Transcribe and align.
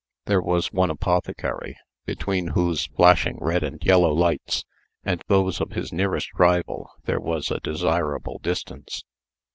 There 0.25 0.41
was 0.41 0.73
one 0.73 0.89
apothecary, 0.89 1.77
between 2.07 2.47
whose 2.47 2.87
flashing 2.87 3.37
red 3.39 3.61
and 3.63 3.79
yellow 3.83 4.11
lights 4.11 4.65
and 5.03 5.21
those 5.27 5.61
of 5.61 5.73
his 5.73 5.93
nearest 5.93 6.33
rival 6.39 6.89
there 7.03 7.19
was 7.21 7.51
a 7.51 7.59
desirable 7.59 8.39
distance. 8.39 9.03